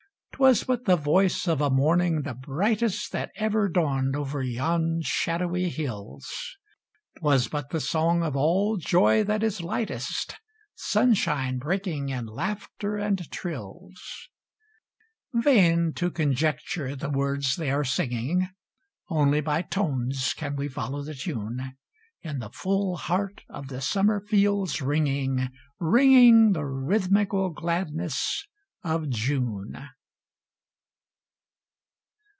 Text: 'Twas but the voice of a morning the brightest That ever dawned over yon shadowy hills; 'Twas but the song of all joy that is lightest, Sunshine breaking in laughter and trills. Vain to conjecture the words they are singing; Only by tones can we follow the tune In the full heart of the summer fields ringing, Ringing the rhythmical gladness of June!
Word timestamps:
'Twas 0.41 0.63
but 0.63 0.85
the 0.85 0.95
voice 0.95 1.47
of 1.47 1.61
a 1.61 1.69
morning 1.69 2.23
the 2.23 2.33
brightest 2.33 3.11
That 3.11 3.29
ever 3.35 3.69
dawned 3.69 4.15
over 4.15 4.41
yon 4.41 5.01
shadowy 5.03 5.69
hills; 5.69 6.33
'Twas 7.19 7.47
but 7.47 7.69
the 7.69 7.79
song 7.79 8.23
of 8.23 8.35
all 8.35 8.75
joy 8.77 9.23
that 9.25 9.43
is 9.43 9.61
lightest, 9.61 10.33
Sunshine 10.73 11.59
breaking 11.59 12.09
in 12.09 12.25
laughter 12.25 12.97
and 12.97 13.29
trills. 13.29 14.01
Vain 15.31 15.93
to 15.93 16.09
conjecture 16.09 16.95
the 16.95 17.11
words 17.11 17.55
they 17.55 17.69
are 17.69 17.83
singing; 17.83 18.49
Only 19.09 19.41
by 19.41 19.61
tones 19.61 20.33
can 20.35 20.55
we 20.55 20.67
follow 20.69 21.03
the 21.03 21.13
tune 21.13 21.77
In 22.23 22.39
the 22.39 22.49
full 22.49 22.97
heart 22.97 23.43
of 23.47 23.67
the 23.67 23.79
summer 23.79 24.19
fields 24.19 24.81
ringing, 24.81 25.49
Ringing 25.77 26.53
the 26.53 26.65
rhythmical 26.65 27.51
gladness 27.51 28.47
of 28.83 29.07
June! 29.07 29.75